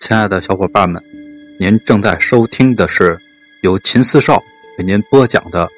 [0.00, 1.02] 亲爱的小伙伴们，
[1.58, 3.18] 您正在收听的是
[3.62, 4.42] 由秦四少
[4.78, 5.66] 为您播讲的《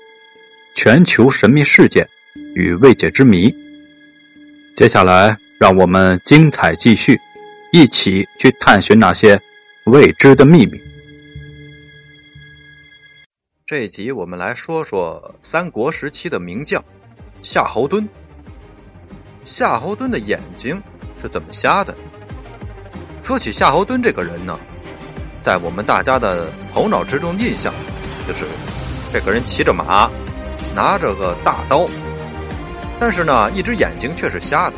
[0.75, 2.07] 全球神秘事件
[2.55, 3.49] 与未解之谜》。
[4.77, 7.19] 接下来，让我们精彩继续，
[7.73, 9.41] 一起去探寻那些
[9.87, 10.79] 未知的秘密。
[13.65, 16.85] 这一集，我们来说说三国时期的名将
[17.43, 18.07] 夏侯惇。
[19.45, 20.81] 夏侯惇的眼睛
[21.21, 21.97] 是怎么瞎的？
[23.31, 24.59] 说起夏侯惇这个人呢，
[25.41, 27.73] 在我们大家的头脑之中印象，
[28.27, 28.45] 就是
[29.13, 30.11] 这个人骑着马，
[30.75, 31.87] 拿着个大刀，
[32.99, 34.75] 但是呢，一只眼睛却是瞎的，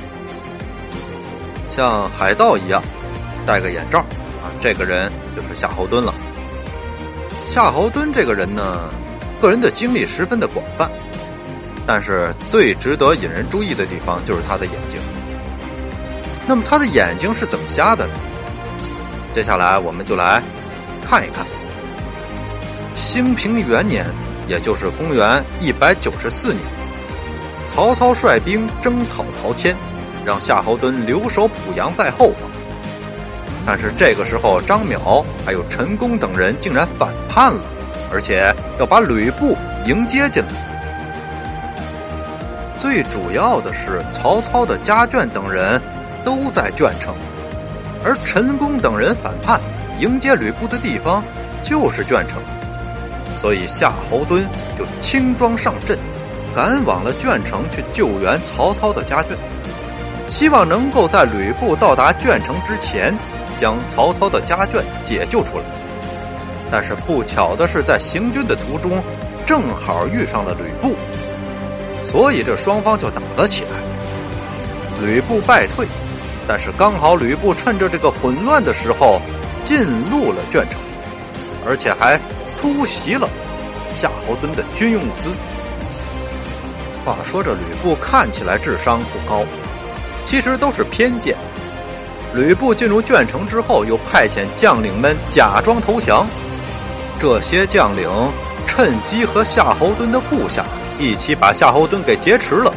[1.70, 2.83] 像海盗一样
[3.46, 4.52] 戴个眼罩啊。
[4.60, 6.12] 这个人就是夏侯惇了。
[7.46, 8.91] 夏侯惇这个人呢，
[9.41, 10.91] 个人的经历十分的广泛，
[11.87, 15.01] 但是最值得引人注意的地方就是他的眼睛。
[16.46, 18.12] 那么他的眼睛是怎么瞎的呢？
[19.32, 20.42] 接下来我们就来
[21.02, 21.46] 看一看，
[22.95, 24.04] 兴平元年，
[24.46, 26.60] 也就是公元一百九十四年，
[27.66, 29.74] 曹操率兵征讨陶谦，
[30.23, 32.51] 让夏侯惇留守濮阳在后方。
[33.65, 37.60] 但是这个时候，张邈还有陈宫等人竟然反叛了，
[38.12, 40.51] 而且要把吕布迎接进来。
[42.79, 45.80] 最主要的是，曹操的家眷等人
[46.23, 47.14] 都在鄄城。
[48.04, 49.60] 而陈宫等人反叛，
[49.98, 51.22] 迎接吕布的地方
[51.62, 52.42] 就是鄄城，
[53.40, 54.42] 所以夏侯惇
[54.76, 55.96] 就轻装上阵，
[56.54, 59.36] 赶往了鄄城去救援曹操的家眷，
[60.28, 63.16] 希望能够在吕布到达鄄城之前，
[63.56, 65.64] 将曹操的家眷解救出来。
[66.70, 69.03] 但是不巧的是，在行军的途中，
[69.47, 70.97] 正好遇上了吕布，
[72.03, 73.70] 所以这双方就打了起来，
[75.06, 75.86] 吕布败退。
[76.47, 79.21] 但是刚好吕布趁着这个混乱的时候
[79.65, 80.81] 进入了鄄城，
[81.66, 82.19] 而且还
[82.56, 83.28] 突袭了
[83.97, 85.31] 夏侯惇的军用物资。
[87.04, 89.44] 话说这吕布看起来智商不高，
[90.25, 91.36] 其实都是偏见。
[92.34, 96.26] 吕布进入鄄城之后，又派遣将领们假装投降，
[97.20, 98.09] 这些将领
[98.66, 100.64] 趁机和夏侯惇的部下
[100.98, 102.72] 一起把夏侯惇给劫持了。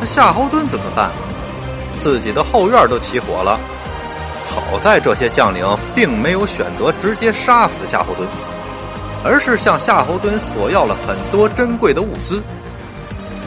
[0.00, 1.10] 那夏侯惇怎么办？
[1.98, 3.58] 自己的后院都起火了，
[4.44, 8.24] 好在这些将领并没有选择直接杀死夏侯惇，
[9.24, 12.42] 而是向夏侯惇索要了很多珍贵的物资。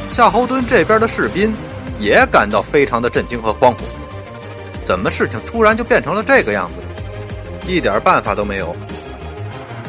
[0.09, 1.53] 夏侯惇这边的士兵
[1.99, 3.77] 也感到非常的震惊和惶恐，
[4.83, 6.81] 怎么事情突然就变成了这个样子？
[7.65, 8.75] 一点办法都没有。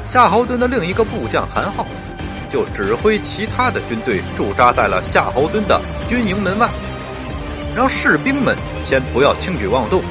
[0.09, 1.87] 夏侯惇的另一个部将韩浩，
[2.51, 6.69] 就指挥其他的军队驻扎在了夏侯惇的军营门外。
[7.75, 10.03] 让士兵们先不要轻举妄动。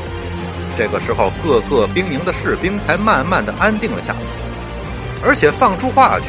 [0.78, 4.20] 这个时候，各个兵营的士兵才慢慢的安定了下来，
[5.24, 6.26] 而且放出话去：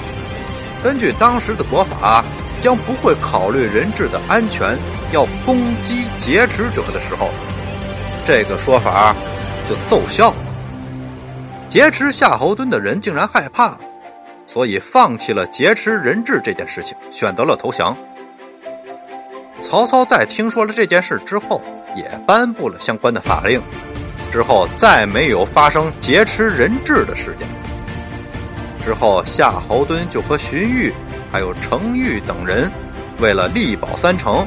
[0.83, 2.25] 根据当时的国法，
[2.61, 4.77] 将不会考虑人质的安全，
[5.13, 7.31] 要攻击劫持者的时候，
[8.27, 9.15] 这个说法
[9.69, 10.37] 就奏效了。
[11.69, 13.79] 劫持夏侯惇的人竟然害怕，
[14.45, 17.97] 所以放弃了劫持人质这件事情，选择了投降。
[19.63, 21.63] 曹操在听说了这件事之后，
[21.97, 23.63] 也颁布了相关的法令，
[24.31, 27.49] 之后再没有发生劫持人质的事件。
[28.85, 30.93] 之后，夏侯惇就和荀彧、
[31.31, 32.71] 还有程昱等人，
[33.21, 34.47] 为了力保三城，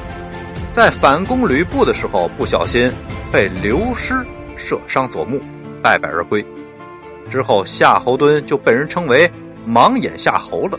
[0.74, 2.92] 在反攻吕布的时候，不小心
[3.31, 4.14] 被刘师
[4.58, 5.42] 射伤左目，
[5.81, 6.46] 败北而归。
[7.30, 9.31] 之后，夏侯惇就被人称为
[9.66, 10.78] “盲眼夏侯”了。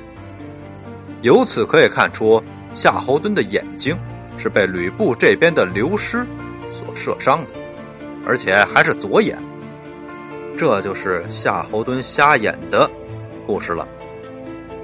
[1.23, 2.41] 由此可以看出，
[2.75, 3.99] 夏侯惇的眼睛。
[4.37, 6.27] 是被吕布这边的刘师
[6.69, 7.53] 所射伤的，
[8.27, 9.39] 而且还是左眼。
[10.57, 12.91] 这就是夏侯惇瞎眼的
[13.47, 13.87] 故事了。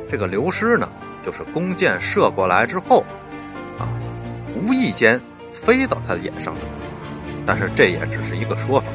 [0.09, 0.89] 这个刘师呢，
[1.25, 3.05] 就是弓箭射过来之后，
[3.79, 3.89] 啊，
[4.55, 5.21] 无意间
[5.51, 6.61] 飞到他的眼上的。
[7.47, 8.87] 但是这也只是一个说法，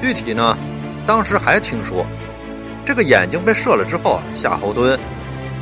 [0.00, 0.56] 具体呢，
[1.06, 2.06] 当时还听说，
[2.84, 4.98] 这个眼睛被射了之后啊，夏侯惇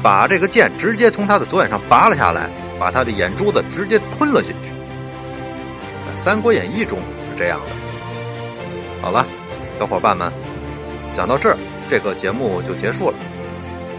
[0.03, 2.49] 把这个箭直接从他的左眼上拔了下来。
[2.79, 4.71] 把他的眼珠子直接吞了进去，
[6.05, 7.67] 在《三国演义》中是这样的。
[9.01, 9.27] 好了，
[9.79, 10.33] 小伙伴们，
[11.15, 11.57] 讲到这儿，
[11.89, 13.17] 这个节目就结束了。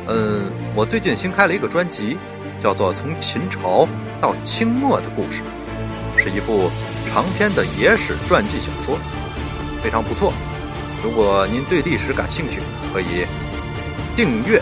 [0.08, 2.18] 嗯，我最近新开了一个专辑，
[2.62, 3.88] 叫做《从秦朝
[4.22, 5.44] 到清末的故事》，
[6.18, 6.70] 是一部
[7.10, 8.98] 长篇的野史传记小说，
[9.81, 10.34] 非常不错。
[11.04, 12.60] 如果您对历史感兴趣，
[12.94, 13.25] 可以
[14.16, 14.58] 订阅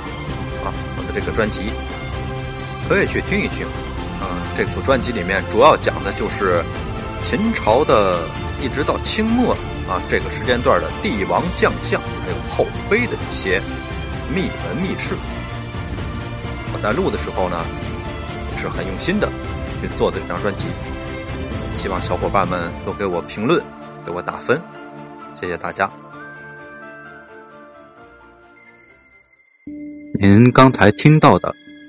[0.63, 1.71] 啊我的这个专辑，
[2.87, 3.67] 可以去听一听。
[4.21, 6.63] 嗯，这部专辑里面主要讲的就是
[7.23, 8.21] 秦朝的
[8.61, 9.53] 一直到清末
[9.89, 13.59] 啊这个时间段的帝王将相还有后妃的一些
[14.33, 15.15] 秘闻秘事。
[16.73, 17.65] 我在录的时候呢，
[18.51, 19.27] 也是很用心的
[19.81, 20.67] 去做的这张专辑。
[21.73, 23.63] 希望小伙伴们都给我评论，
[24.05, 24.61] 给我打分，
[25.33, 25.89] 谢谢大家。
[30.19, 31.55] 您刚才听到的